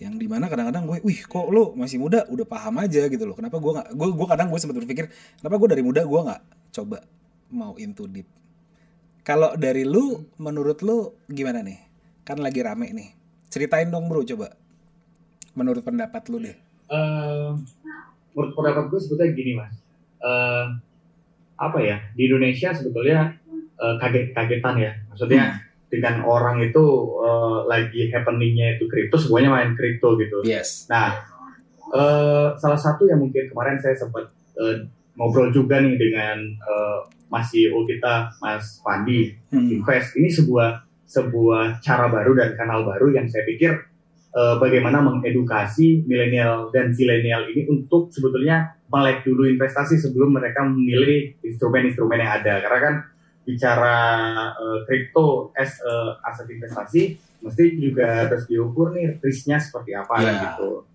[0.02, 3.38] Yang di mana kadang-kadang gue, wih kok lo masih muda udah paham aja gitu loh.
[3.38, 5.04] Kenapa gue nggak, gue gue kadang gue sempat berpikir,
[5.38, 6.42] kenapa gue dari muda gue nggak
[6.74, 6.98] coba
[7.54, 8.26] mau into deep.
[9.22, 11.78] Kalau dari lu, menurut lu gimana nih?
[12.26, 13.14] Kan lagi rame nih.
[13.46, 14.58] Ceritain dong bro, coba.
[15.54, 16.58] Menurut pendapat lu deh.
[16.90, 17.50] Eh,
[18.34, 19.78] menurut pendapat gue sebetulnya gini mas,
[20.22, 20.66] Eh,
[21.58, 23.41] apa ya di Indonesia sebetulnya
[23.78, 25.60] eh, kaget-kagetan ya, maksudnya
[25.92, 26.84] dengan orang itu
[27.20, 30.40] eh, lagi happeningnya itu kripto, semuanya main kripto gitu.
[30.44, 30.88] Yes.
[30.88, 31.20] Nah,
[31.92, 37.48] eh, salah satu yang mungkin kemarin saya sempat eh, ngobrol juga nih dengan eh, Mas
[37.52, 39.68] CEO kita, Mas Pandi, Hmm.
[39.68, 40.16] Invest.
[40.16, 43.72] Ini sebuah sebuah cara baru dan kanal baru yang saya pikir
[44.32, 51.36] eh, bagaimana mengedukasi milenial dan zilenial ini untuk sebetulnya melek dulu investasi sebelum mereka memilih
[51.44, 52.64] instrumen-instrumen yang ada.
[52.64, 52.94] Karena kan
[53.42, 53.98] bicara
[54.54, 57.02] eh, kripto as eh, aset investasi
[57.42, 60.32] mesti juga harus diukur nih risknya seperti apa Ya.
[60.54, 60.86] gitu.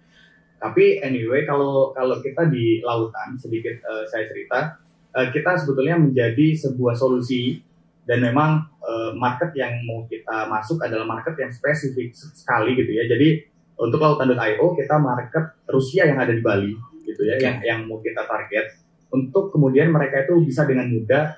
[0.58, 4.80] Tapi anyway kalau kalau kita di lautan sedikit eh, saya cerita
[5.14, 7.60] eh, kita sebetulnya menjadi sebuah solusi
[8.08, 13.04] dan memang eh, market yang mau kita masuk adalah market yang spesifik sekali gitu ya.
[13.12, 13.44] Jadi
[13.78, 16.74] untuk lautan.io kita market Rusia yang ada di Bali
[17.06, 17.44] gitu ya, Oke.
[17.44, 18.80] yang yang mau kita target
[19.14, 21.38] untuk kemudian mereka itu bisa dengan mudah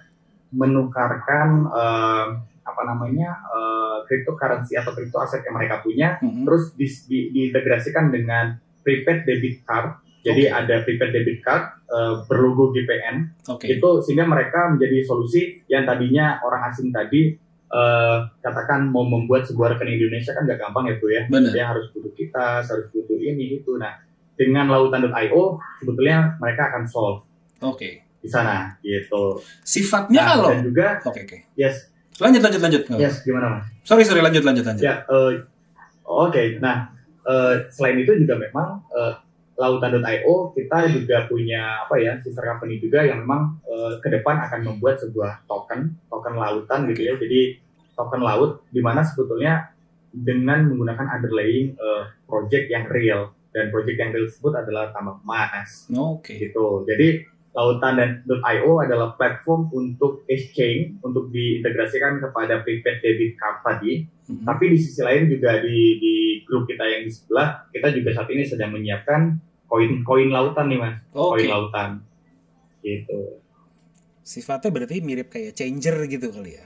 [0.51, 2.25] menukarkan eh,
[2.61, 6.43] apa namanya eh, cryptocurrency atau crypto aset yang mereka punya Mhm.
[6.43, 9.99] terus di, di- diintegrasikan dengan prepaid debit card.
[10.19, 10.53] Jadi Oke.
[10.53, 13.65] ada prepaid debit card eh, berlogo GPN Oke.
[13.67, 17.33] itu sehingga mereka menjadi solusi yang tadinya orang asing tadi
[17.69, 21.23] eh, katakan mau membuat sebuah rekening di Indonesia kan nggak gampang ya bro ya.
[21.25, 21.51] Bener.
[21.51, 23.75] Dia harus butuh kita, harus butuh ini itu.
[23.75, 23.93] Nah
[24.33, 25.43] dengan lautan.io
[25.77, 27.27] sebetulnya mereka akan solve
[27.59, 28.07] Oke.
[28.19, 29.39] Di sana gitu.
[29.63, 31.37] Sifatnya Nah, kalau dan juga Oke oke.
[31.55, 31.87] yes
[32.19, 32.83] Lanjut lanjut lanjut.
[32.99, 33.65] Yes gimana mas?
[33.87, 34.83] Sorry sorry lanjut lanjut lanjut.
[34.83, 35.39] Ya, eh,
[36.03, 36.59] oke.
[36.59, 36.91] Nah,
[37.23, 39.13] eh, selain itu juga memang eh,
[39.55, 44.59] lautan.io kita juga punya apa ya sister company juga yang memang eh, ke depan akan
[44.67, 47.15] membuat sebuah token token lautan gitu ya.
[47.15, 47.55] Jadi
[47.95, 49.71] token laut di mana sebetulnya
[50.11, 55.87] dengan menggunakan underlying eh, project yang real dan project yang real tersebut adalah tambang emas
[55.95, 56.35] Oke.
[56.35, 56.83] gitu.
[56.83, 64.05] Jadi lautan dan .io adalah platform untuk exchange untuk diintegrasikan kepada prepaid debit card tadi.
[64.29, 64.45] Mhm.
[64.45, 68.29] Tapi di sisi lain juga di di grup kita yang di sebelah kita juga saat
[68.29, 71.89] ini sedang menyiapkan koin-koin lautan nih mas, koin lautan.
[72.85, 73.41] Gitu.
[74.21, 76.65] Sifatnya berarti mirip kayak changer gitu kali ya.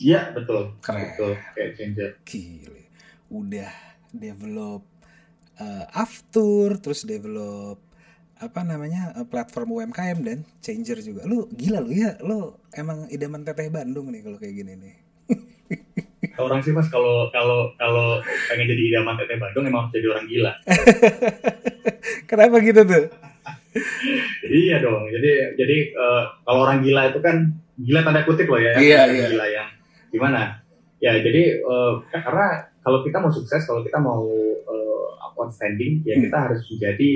[0.00, 1.12] Iya betul, Keren.
[1.12, 2.10] betul kayak changer.
[2.22, 2.82] Gile.
[3.30, 3.70] Udah
[4.14, 4.86] develop
[5.58, 7.89] uh, Aftur, terus develop
[8.40, 11.28] apa namanya uh, platform UMKM dan changer juga.
[11.28, 14.94] Lu gila lu ya, lu emang idaman teteh Bandung nih kalau kayak gini nih.
[16.40, 20.24] Orang sih mas kalau kalau kalau pengen jadi idaman teteh Bandung emang harus jadi orang
[20.24, 20.52] gila.
[22.28, 23.04] Kenapa gitu tuh?
[24.50, 25.06] Iya dong.
[25.06, 28.74] Jadi jadi eh, kalau orang gila itu kan gila tanda kutip loh ya.
[28.74, 29.26] Iya, iya.
[29.30, 29.68] Gila yang
[30.10, 30.58] gimana?
[30.98, 32.46] Ya jadi eh, kan karena
[32.82, 34.26] kalau kita mau sukses, kalau kita mau
[34.66, 35.06] eh,
[35.38, 36.24] outstanding, ya Hmm.
[36.26, 37.10] kita harus menjadi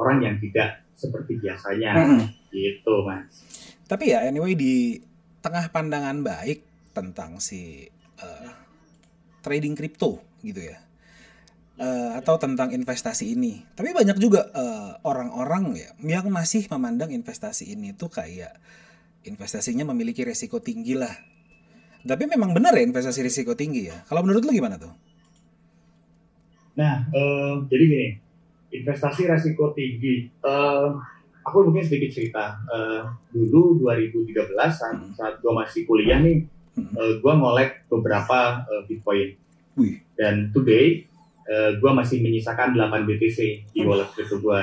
[0.00, 1.90] orang yang tidak seperti biasanya.
[2.00, 2.24] Mm-mm.
[2.48, 3.28] Gitu mas.
[3.84, 4.96] Tapi ya anyway di
[5.44, 6.64] tengah pandangan baik
[6.96, 7.84] tentang si
[8.20, 8.50] uh,
[9.44, 10.80] trading kripto gitu ya.
[11.80, 13.64] Uh, atau tentang investasi ini.
[13.72, 18.52] Tapi banyak juga uh, orang-orang ya yang masih memandang investasi ini tuh kayak
[19.24, 21.12] investasinya memiliki resiko tinggi lah.
[22.00, 23.96] Tapi memang benar ya investasi risiko tinggi ya.
[24.08, 24.92] Kalau menurut lu gimana tuh?
[26.76, 28.08] Nah, eh, jadi gini,
[28.70, 30.30] investasi resiko tinggi.
[30.30, 30.88] Eh,
[31.40, 32.54] aku mungkin sedikit cerita.
[32.66, 35.12] Eh, dulu 2013 saat, Hmm.
[35.12, 36.94] saat gue masih kuliah nih, Hmm.
[36.94, 39.28] eh, gue ngolek beberapa eh, Bitcoin.
[39.76, 39.98] Wih.
[40.14, 41.02] Dan today,
[41.44, 44.60] eh, gue masih menyisakan 8 BTC di wallet crypto gue.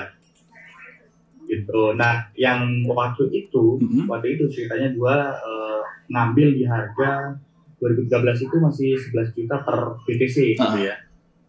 [1.48, 1.82] Gitu.
[1.96, 7.36] Nah, yang waktu itu, waktu itu ceritanya gue eh, ngambil di harga
[7.78, 10.76] 2013 itu masih 11 juta per BTC gitu Ah.
[10.76, 10.96] ya.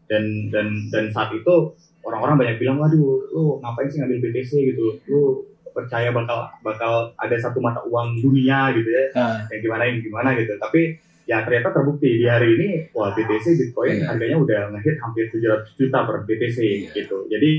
[0.07, 1.75] Dan dan dan saat itu
[2.09, 4.97] orang-orang banyak bilang, waduh, lu ngapain sih ngambil BTC gitu?
[5.07, 9.05] Lu percaya bakal bakal ada satu mata uang dunia gitu ya?
[9.15, 10.57] Ah, Yang gimana yang gimana gitu.
[10.57, 14.11] Tapi ya ternyata terbukti di hari ini, wah BTC Bitcoin Iya.
[14.11, 16.91] harganya udah ngehit hampir 700 juta per BTC Iya.
[16.97, 17.29] gitu.
[17.29, 17.51] Jadi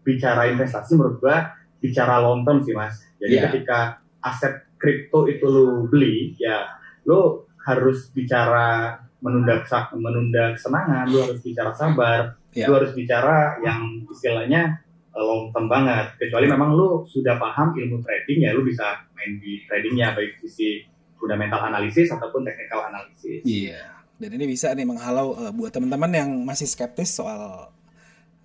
[0.00, 2.96] bicara investasi menurut gua bicara long term sih mas.
[3.20, 3.42] Jadi Iya.
[3.52, 3.78] ketika
[4.24, 6.64] aset kripto itu lu beli, ya
[7.04, 9.62] lu harus bicara menunda
[9.96, 12.66] menunda kesenangan, lu harus bicara sabar, Iya.
[12.66, 14.82] lu harus bicara yang istilahnya
[15.14, 16.18] uh, long term banget.
[16.18, 20.82] Kecuali memang lu sudah paham ilmu trading ya lu bisa main di tradingnya baik sisi
[21.14, 23.44] fundamental analisis ataupun technical analisis.
[23.46, 24.02] Iya.
[24.20, 27.70] Dan ini bisa nih menghalau eh, buat teman-teman yang masih skeptis soal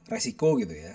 [0.05, 0.93] resiko gitu ya.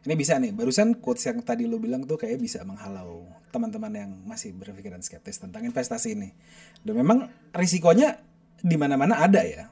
[0.00, 4.10] Ini bisa nih, barusan quotes yang tadi lu bilang tuh kayak bisa menghalau teman-teman yang
[4.24, 6.32] masih berpikiran skeptis tentang investasi ini.
[6.80, 8.16] Dan memang risikonya
[8.60, 9.68] di mana-mana ada ya.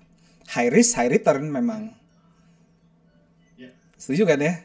[0.48, 1.92] High risk, high return memang.
[3.60, 3.70] Ya.
[4.00, 4.64] Setuju kan ya?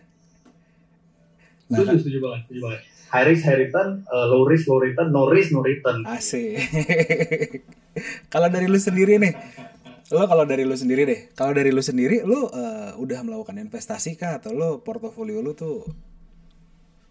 [1.67, 2.81] Nah, Setuju, setuju banget, setuju banget.
[3.13, 6.01] High risk, high return, uh, low risk, low return, no risk, no return.
[6.09, 6.57] Asik.
[8.33, 9.37] kalau dari lu sendiri nih,
[10.09, 14.17] lo kalau dari lu sendiri deh, kalau dari lu sendiri, lu eh, udah melakukan investasi
[14.17, 15.85] kah atau lu portofolio lu tuh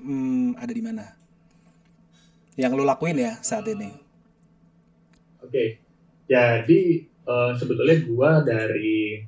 [0.02, 1.06] hmm, ada di mana?
[2.58, 3.94] Yang lu lakuin ya saat ini?
[5.42, 5.82] Oke,
[6.26, 6.80] jadi
[7.26, 9.22] uh, sebetulnya gua dari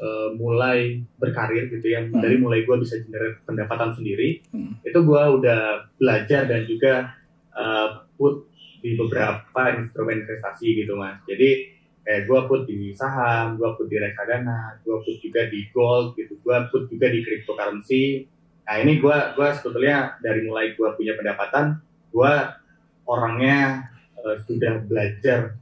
[0.00, 2.20] uh, mulai berkarir gitu ya, Hmm.
[2.20, 4.76] dari mulai gua bisa generate pendapatan sendiri, Hmm.
[4.84, 7.14] itu gua udah belajar dan juga
[7.56, 8.48] uh, put
[8.84, 11.16] di beberapa instrumen investasi gitu mas.
[11.24, 11.72] Jadi
[12.04, 16.36] kayak gua put di saham, gua put di reksadana, gua put juga di gold gitu,
[16.44, 18.28] gua put juga di cryptocurrency.
[18.68, 21.80] Nah ini gua gua sebetulnya dari mulai gua punya pendapatan,
[22.12, 22.60] gua
[23.08, 23.88] orangnya
[24.20, 25.56] uh, sudah belajar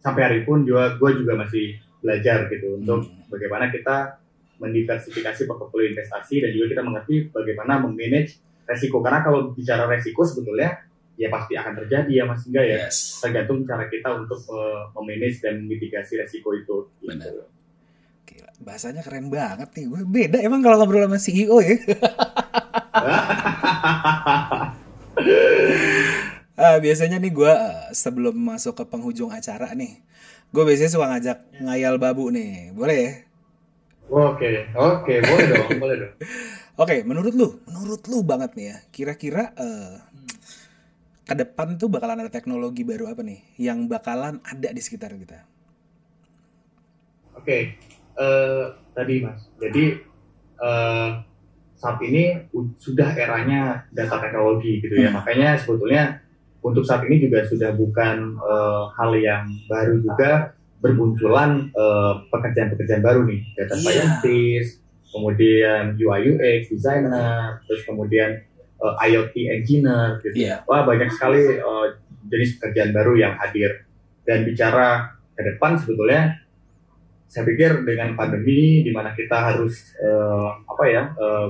[0.00, 3.28] sampai hari pun juga gue juga masih belajar gitu untuk Hmm.
[3.28, 4.16] bagaimana kita
[4.56, 10.84] mendiversifikasi portofolio investasi dan juga kita mengerti bagaimana memanage resiko karena kalau bicara resiko sebetulnya
[11.16, 13.20] ya pasti akan terjadi ya mas enggak ya Yes.
[13.20, 17.12] tergantung cara kita untuk uh, memanage dan mitigasi resiko itu gitu.
[17.12, 17.44] Benar.
[18.24, 19.84] Gila, bahasanya keren banget nih.
[20.06, 21.76] Beda emang kalau ngobrol sama CEO ya.
[26.60, 27.54] Ah, biasanya nih gue
[27.96, 29.96] sebelum masuk ke penghujung acara nih,
[30.52, 33.12] gue biasanya suka ngajak ngayal babu nih, boleh ya?
[34.12, 36.14] Oke, oke, boleh dong, boleh dong.
[36.76, 40.04] Oke, menurut lu, menurut lu banget nih ya, kira-kira eh,
[41.24, 45.40] ke depan tuh bakalan ada teknologi baru apa nih yang bakalan ada di sekitar kita?
[47.40, 47.72] Oke,
[48.20, 49.48] eh, tadi mas.
[49.56, 49.96] Jadi
[50.60, 51.10] eh,
[51.80, 55.08] saat ini sudah eranya data teknologi gitu ya.
[55.08, 55.24] Hmm.
[55.24, 56.28] Makanya sebetulnya
[56.60, 63.24] untuk saat ini juga sudah bukan eh, hal yang baru juga bermunculan eh, pekerjaan-pekerjaan baru
[63.28, 63.82] nih, data Iya.
[63.84, 64.80] scientist,
[65.12, 68.40] kemudian UI UX designer, terus kemudian
[68.80, 70.48] eh, IoT engineer gitu.
[70.48, 70.64] Iya.
[70.68, 71.86] Wah banyak sekali eh,
[72.28, 73.84] jenis pekerjaan baru yang hadir.
[74.24, 76.36] Dan bicara ke depan sebetulnya
[77.30, 81.48] saya pikir dengan pandemi di mana kita harus eh, apa ya eh,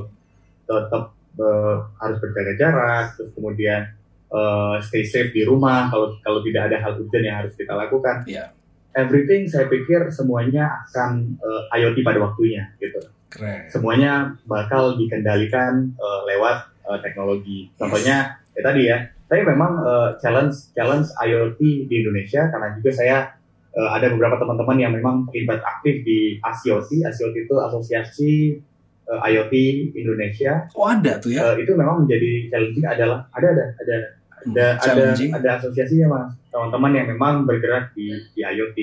[0.67, 3.91] tetap eh, harus berjaga jarak, terus kemudian
[4.31, 8.23] eh, stay safe di rumah kalau kalau tidak ada hal urgent yang harus kita lakukan.
[8.25, 8.55] Iya.
[8.91, 12.99] Everything saya pikir semuanya akan eh, IoT pada waktunya gitu.
[13.31, 13.71] Keren.
[13.71, 17.71] Semuanya bakal dikendalikan eh, lewat eh, teknologi.
[17.79, 18.99] Contohnya ya tadi ya,
[19.31, 23.17] saya memang eh, challenge challenge IoT di Indonesia karena juga saya
[23.71, 26.91] eh, ada beberapa teman-teman yang memang terlibat aktif di ASIOT.
[27.07, 28.59] ASIOT itu Asosiasi
[29.07, 29.55] eh, IoT
[29.95, 30.67] Indonesia.
[30.75, 31.55] Oh ada tuh ya.
[31.55, 33.97] Eh, itu memang menjadi challenging adalah ada ada ada
[34.47, 35.31] ada ada, Challenging.
[35.37, 36.29] ada asosiasinya mas.
[36.49, 38.79] Teman-teman yang memang bergerak di, di IoT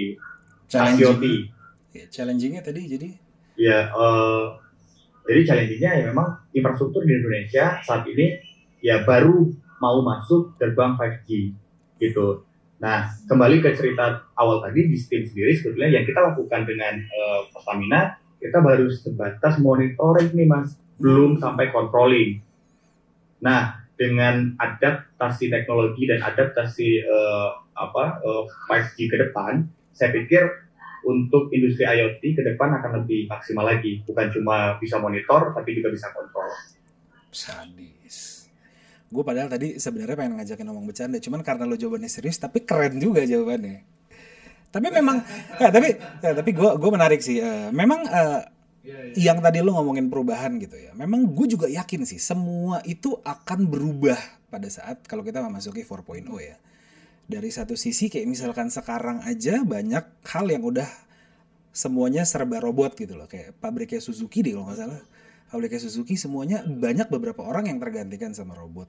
[0.67, 1.47] Challenging.
[1.95, 3.09] Ya, challengingnya tadi jadi?
[3.57, 4.45] Ya eh,
[5.25, 8.37] jadi challengingnya ya memang infrastruktur di Indonesia saat ini
[8.83, 11.55] ya baru mau masuk gerbang 5G
[11.97, 12.45] gitu.
[12.83, 17.41] Nah kembali ke cerita awal tadi di Steam sendiri sebetulnya yang kita lakukan dengan eh,
[17.49, 20.77] Pertamina kita baru sebatas monitoring nih mas.
[21.01, 22.43] Belum sampai controlling.
[23.41, 29.65] Nah dengan adaptasi teknologi dan adaptasi eh, apa eh, 5G ke depan
[29.97, 30.45] saya pikir
[31.07, 34.05] untuk industri IoT ke depan akan lebih maksimal lagi.
[34.05, 36.51] Bukan cuma bisa monitor, tapi juga bisa kontrol.
[37.31, 38.49] sadis.
[39.07, 42.99] Gue padahal tadi sebenarnya pengen ngajakin ngomong bercanda, cuman karena lo jawabannya serius, tapi keren
[42.99, 43.87] juga jawabannya.
[44.67, 45.23] Tapi memang,
[45.63, 47.39] ya, tapi ya, tapi gue gue menarik sih.
[47.39, 48.03] Eh, memang
[48.87, 50.95] eh, yang tadi lo ngomongin perubahan gitu ya.
[50.95, 56.23] Memang gue juga yakin sih semua itu akan berubah pada saat kalau kita memasuki 4.0
[56.39, 56.55] ya.
[57.27, 60.87] Dari satu sisi kayak misalkan sekarang aja banyak hal yang udah
[61.75, 63.27] semuanya serba robot gitu loh.
[63.27, 65.01] Kayak pabriknya Suzuki deh kalau nggak salah.
[65.51, 68.87] Pabriknya Suzuki semuanya banyak beberapa orang yang tergantikan sama robot.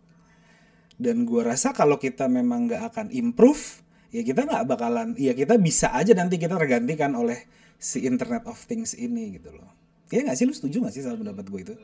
[0.98, 5.54] Dan gua rasa kalau kita memang nggak akan improve, ya kita nggak bakalan, ya kita
[5.54, 7.46] bisa aja nanti kita tergantikan oleh
[7.78, 9.77] si Internet of Things ini gitu loh.
[10.08, 11.74] Iya nggak sih lu setuju nggak sih sama pendapat gue itu?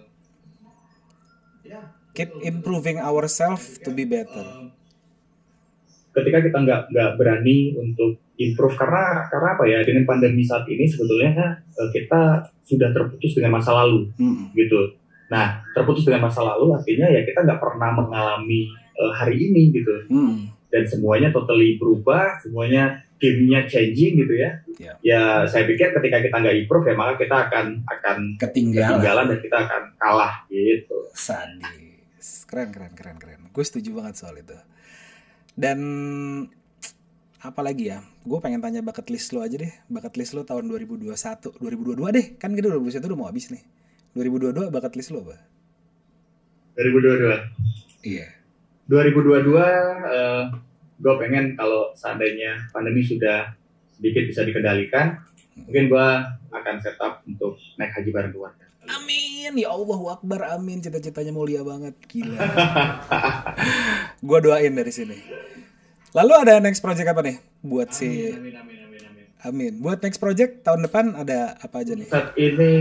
[2.14, 4.70] Keep improving ourselves to be better.
[6.14, 10.86] Ketika kita nggak nggak berani untuk improve karena karena apa ya dengan pandemi saat ini
[10.86, 14.54] sebetulnya eh, kita sudah terputus dengan masa lalu Mm-mm.
[14.54, 14.94] gitu.
[15.28, 19.94] Nah terputus dengan masa lalu artinya ya kita nggak pernah mengalami eh, hari ini gitu
[20.06, 20.53] Mm-mm.
[20.74, 24.50] Dan semuanya totally berubah, semuanya gamenya changing gitu ya.
[24.74, 24.92] Ya.
[25.06, 28.90] Ya saya pikir ketika kita nggak improve ya maka kita akan akan Ketinggalan.
[28.98, 30.98] ketinggalan dan kita akan kalah gitu.
[31.14, 32.42] Sadis.
[32.50, 33.40] Keren, keren, keren, keren.
[33.54, 34.58] Gue setuju banget soal itu.
[35.54, 35.78] Dan
[37.38, 38.02] apa lagi ya?
[38.26, 39.70] Gue pengen tanya bucket list lo aja deh.
[39.86, 41.14] Bucket list lo tahun 2021,
[41.62, 42.26] 2022 deh.
[42.42, 43.62] Kan kita 2021 udah mau habis nih.
[44.18, 45.38] 2022 bucket list lo apa?
[46.74, 48.10] 2022.
[48.10, 48.26] Iya.
[48.84, 50.44] 2022 eh,
[50.98, 53.54] gue pengen kalau seandainya pandemi sudah
[53.94, 55.18] sedikit bisa dikendalikan,
[55.58, 56.08] mungkin gue
[56.54, 58.64] akan setup untuk naik haji bareng keluarga.
[58.84, 60.84] Amin, ya Allah Akbar, amin.
[60.84, 62.36] Cita-citanya mulia banget, gila.
[64.28, 65.16] gue doain dari sini.
[66.14, 69.24] Lalu ada next project apa nih buat si Amin, amin, amin, amin.
[69.42, 69.72] Amin.
[69.80, 72.06] Buat next project tahun depan ada apa aja nih?
[72.06, 72.72] Saat ini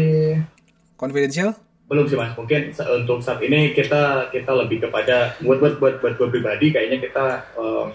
[1.00, 1.58] Confidential?
[1.84, 6.14] Belum sih mas, mungkin untuk saat ini kita kita lebih kepada buat buat buat buat
[6.16, 7.86] gue pribadi kayaknya kita eh,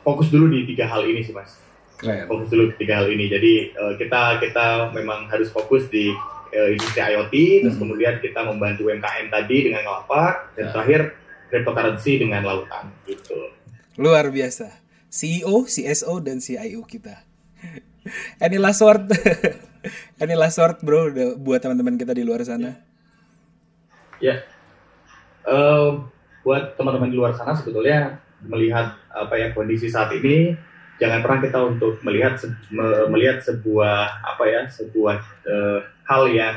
[0.00, 1.56] fokus dulu di tiga hal ini sih mas.
[1.98, 2.30] Keren.
[2.30, 3.26] fokus dulu ke tiga hal ini.
[3.26, 6.12] Jadi eh, kita kita memang harus fokus di
[6.48, 7.34] eh, industri IoT,
[7.66, 7.82] terus Hmm.
[7.82, 10.72] kemudian kita membantu UMKM tadi dengan lapak, dan Ya.
[10.72, 11.00] terakhir
[11.50, 13.50] cryptocurrency dengan lautan gitu.
[13.98, 14.70] Luar biasa.
[15.08, 17.24] CEO, CSO, dan CIO kita.
[18.44, 19.08] Any last word?
[20.22, 22.87] Any last word bro buat teman-teman kita di luar sana?
[24.18, 24.42] Ya,
[25.48, 25.88] Eh,
[26.44, 30.52] buat teman-teman di luar sana sebetulnya melihat apa ya kondisi saat ini,
[31.00, 35.16] jangan pernah kita untuk melihat se- me- melihat sebuah apa ya sebuah
[35.48, 36.56] eh, hal yang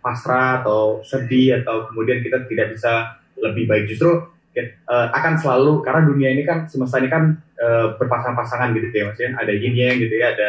[0.00, 3.84] pasrah atau sedih atau kemudian kita tidak bisa lebih baik.
[3.92, 4.24] Justru
[4.56, 9.18] eh, akan selalu karena dunia ini kan semesta ini kan eh, berpasang-pasangan gitu ya mas
[9.20, 10.48] ya ada yin yang gitu ya ada.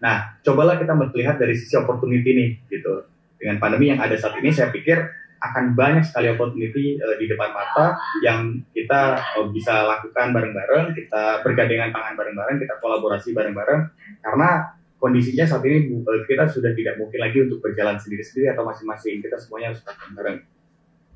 [0.00, 3.04] Nah cobalah kita melihat dari sisi opportunity nih gitu.
[3.38, 7.52] Dengan pandemi yang ada saat ini saya pikir akan banyak sekali opportunity eh, di depan
[7.52, 13.82] mata yang kita eh, bisa lakukan bareng-bareng kita bergandengan tangan bareng-bareng kita kolaborasi bareng-bareng
[14.24, 19.20] karena kondisinya saat ini eh, kita sudah tidak mungkin lagi untuk berjalan sendiri-sendiri atau masing-masing
[19.20, 20.38] kita semuanya harus bareng-bareng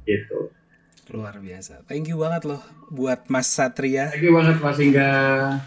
[0.05, 0.53] gitu
[1.09, 1.89] Luar biasa.
[1.89, 2.61] Thank you banget loh
[2.93, 4.13] buat Mas Satria.
[4.13, 5.13] Thank you banget Mas Ingga.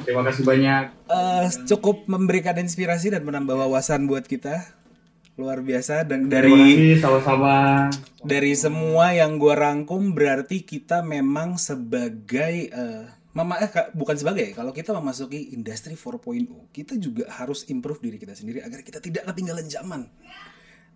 [0.05, 0.83] Terima kasih banyak.
[1.09, 4.80] Eh, cukup memberikan inspirasi dan menambah wawasan buat kita.
[5.41, 7.89] Luar biasa dan dari sama-sama.
[8.21, 14.53] dari semua yang gua rangkum berarti kita memang sebagai eh, mama eh, ka- bukan sebagai
[14.53, 19.25] kalau kita memasuki industri 4.0 kita juga harus improve diri kita sendiri agar kita tidak
[19.25, 20.01] ketinggalan zaman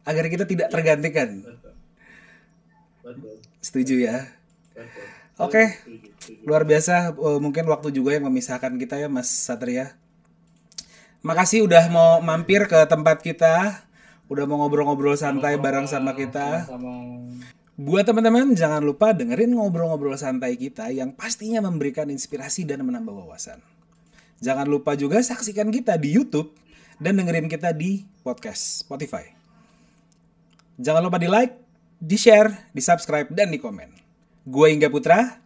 [0.04, 1.74] agar kita tidak tergantikan Betul.
[3.02, 3.36] Betul.
[3.60, 4.18] setuju ya.
[5.38, 5.64] Oke.
[5.84, 6.10] Setuju.
[6.46, 9.98] luar biasa eh, mungkin waktu juga yang memisahkan kita ya Mas Satria
[11.22, 13.82] makasih udah mau mampir ke tempat kita
[14.26, 16.66] udah mau ngobrol-ngobrol santai bareng sama kita.
[17.76, 23.60] Buat teman-teman jangan lupa dengerin ngobrol-ngobrol santai kita yang pastinya memberikan inspirasi dan menambah wawasan.
[24.40, 26.56] Jangan lupa juga saksikan kita di YouTube
[27.00, 29.28] dan dengerin kita di podcast Spotify.
[30.80, 31.56] Jangan lupa di like,
[32.00, 33.92] di share, di subscribe, dan di komen.
[34.44, 35.40] Gue Ingga Putra,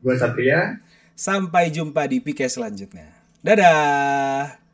[0.00, 0.80] Gue Satria.
[1.12, 3.12] sampai jumpa di PK selanjutnya.
[3.44, 4.67] Dadah!